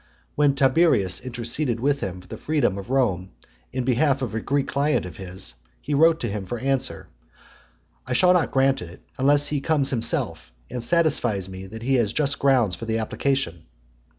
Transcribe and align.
When 0.33 0.55
Tiberius 0.55 1.19
interceded 1.19 1.79
with 1.79 1.99
him 1.99 2.21
for 2.21 2.27
the 2.27 2.35
freedom 2.37 2.79
of 2.79 2.89
Rome 2.89 3.33
in 3.71 3.83
behalf 3.83 4.23
of 4.23 4.33
a 4.33 4.41
Greek 4.41 4.67
client 4.67 5.05
of 5.05 5.17
his, 5.17 5.53
he 5.79 5.93
wrote 5.93 6.19
to 6.21 6.27
him 6.27 6.47
for 6.47 6.57
answer, 6.57 7.05
"I 8.07 8.13
shall 8.13 8.33
not 8.33 8.49
grant 8.49 8.81
it, 8.81 9.03
unless 9.19 9.49
he 9.49 9.61
comes 9.61 9.91
himself, 9.91 10.51
and 10.71 10.81
satisfies 10.83 11.47
me 11.49 11.67
that 11.67 11.83
he 11.83 11.93
has 12.01 12.13
just 12.13 12.39
grounds 12.39 12.73
for 12.75 12.85
the 12.85 12.97
application." 12.97 13.67